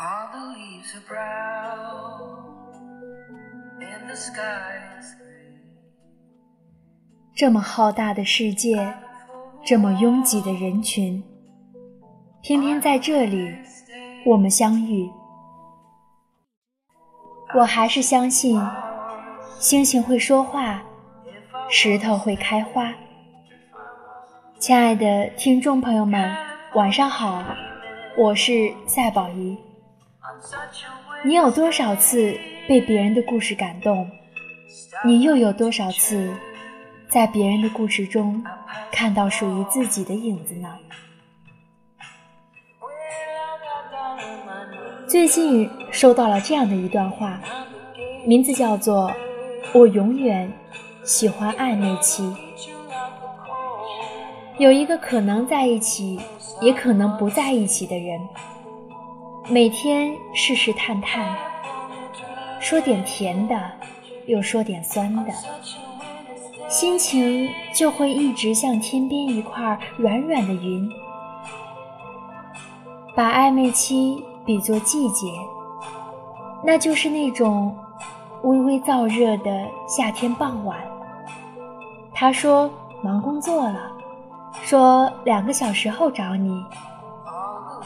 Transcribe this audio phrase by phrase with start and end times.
[0.00, 1.74] All the leaves are brown
[3.80, 5.58] and the sky is gray.
[7.34, 8.94] 这么浩大的世界，
[9.64, 11.20] 这么拥挤的人群，
[12.42, 13.52] 偏偏在这里，
[14.24, 15.10] 我们相遇。
[17.56, 18.56] 我还是相信，
[19.58, 20.80] 星星会说话，
[21.68, 22.94] 石头会开花。
[24.60, 26.36] 亲爱的听众朋友们，
[26.74, 27.42] 晚上好，
[28.16, 29.58] 我是赛宝仪。
[31.24, 34.08] 你有多少次被别人的故事感动？
[35.04, 36.32] 你又有多少次
[37.08, 38.42] 在别人的故事中
[38.92, 40.68] 看到属于自己的影子呢？
[45.06, 47.40] 最近收到了这样的一段话，
[48.26, 49.10] 名字叫做
[49.72, 50.52] “我永远
[51.04, 52.30] 喜欢暧昧期”。
[54.58, 56.20] 有一个可能在一起，
[56.60, 58.20] 也可能不在一起的人，
[59.50, 61.34] 每天试试探探，
[62.60, 63.58] 说点甜的，
[64.26, 65.32] 又说点酸的，
[66.68, 70.90] 心情就会一直像天边一块软软的云。
[73.14, 74.24] 把暧昧期。
[74.46, 75.26] 比作季节，
[76.64, 77.76] 那就是那种
[78.44, 80.78] 微微燥热的夏天傍晚。
[82.14, 82.70] 他说
[83.02, 83.92] 忙工作了，
[84.62, 86.64] 说两个小时后找你。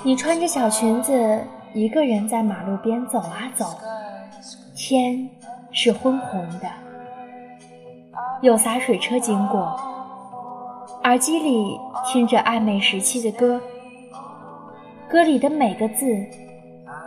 [0.05, 1.41] 你穿着小裙子，
[1.73, 3.67] 一个人在马路边走啊走，
[4.75, 5.29] 天
[5.71, 6.69] 是昏红的，
[8.41, 9.79] 有洒水车经过，
[11.05, 13.61] 耳机里听着暧昧时期的歌，
[15.09, 16.07] 歌里的每个字。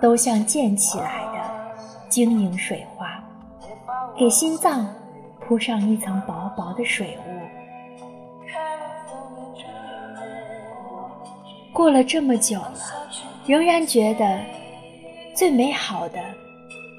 [0.01, 1.39] 都像溅起来的
[2.09, 3.23] 晶莹水花，
[4.15, 4.85] 给心脏
[5.39, 7.64] 铺上一层薄薄的水雾。
[11.75, 12.79] 过了这么久了，
[13.45, 14.39] 仍然觉得
[15.33, 16.23] 最美好的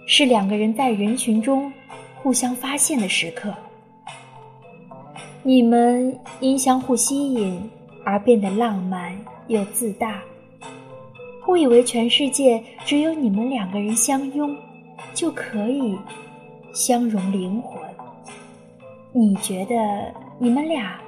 [0.07, 1.73] 是两个人在人群中
[2.23, 3.55] 互相发现的时刻。
[5.43, 7.59] 你们因相互吸引
[8.05, 10.21] 而变得浪漫又自大。
[11.49, 14.55] 误以为全世界只有你们两个人相拥，
[15.15, 15.97] 就可以
[16.75, 17.83] 相融灵魂。
[19.11, 21.00] 你觉得你们俩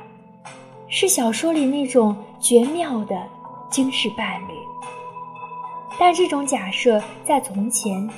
[0.89, 3.23] 是小说里那种绝妙的
[3.71, 4.53] 惊世伴侣，
[5.99, 8.09] 但这种假设在从前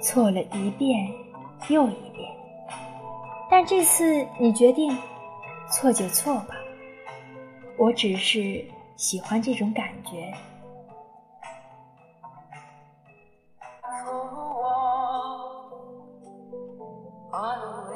[0.00, 1.10] 错了一遍
[1.68, 2.30] 又一遍。
[3.50, 4.96] 但这次你决定
[5.70, 6.54] 错就错吧，
[7.76, 8.64] 我只是
[8.96, 10.32] 喜欢这种感觉。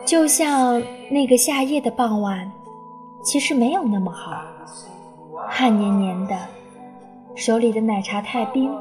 [0.04, 0.80] 就像
[1.10, 2.50] 那个夏夜的傍晚，
[3.24, 4.40] 其实没有那么好，
[5.48, 6.38] 汗黏黏的，
[7.36, 8.74] 手里的奶茶太冰，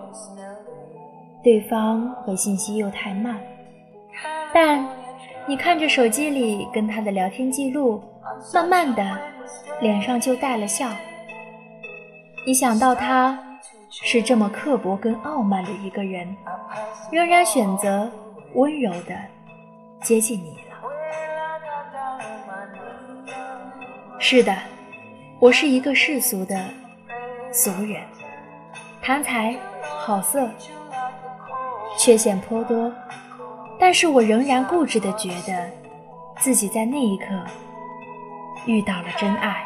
[1.43, 3.37] 对方回信息又太慢，
[4.53, 4.87] 但
[5.45, 8.01] 你看着手机里跟他的聊天记录，
[8.53, 9.19] 慢慢的
[9.81, 10.89] 脸上就带了笑。
[12.47, 13.37] 你想到他
[13.89, 16.33] 是这么刻薄跟傲慢的一个人，
[17.11, 18.09] 仍然选择
[18.53, 19.13] 温柔的
[20.01, 20.89] 接近你了。
[24.17, 24.55] 是的，
[25.41, 26.63] 我是一个世俗的
[27.51, 28.01] 俗人，
[29.05, 29.55] 贪财
[29.99, 30.49] 好色，
[31.95, 32.91] 缺陷颇多，
[33.79, 35.69] 但是我仍然固执的觉得，
[36.39, 37.25] 自己在那一刻
[38.65, 39.63] 遇到了真爱。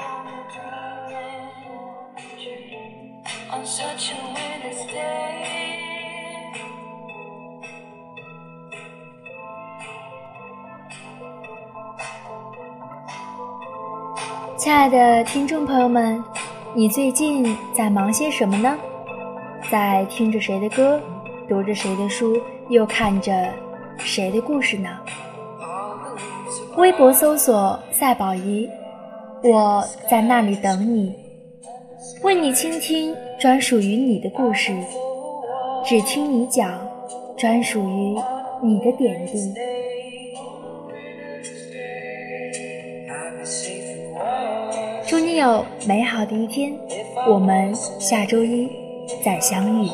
[14.57, 16.21] 亲爱的听众朋友们，
[16.75, 18.77] 你最近在忙些什么呢？
[19.71, 20.99] 在听着谁的歌，
[21.47, 22.39] 读着谁的书，
[22.69, 23.47] 又看着
[23.97, 24.89] 谁的故事呢？
[26.77, 28.69] 微博搜索“赛宝仪”，
[29.43, 31.13] 我在那里等你，
[32.23, 34.73] 为你倾听专属于你的故事，
[35.85, 36.79] 只听你讲
[37.37, 38.15] 专属于
[38.61, 39.53] 你的点滴。
[45.07, 46.71] 祝你有美好的一天，
[47.27, 48.69] 我们下周一
[49.23, 49.89] 再相遇。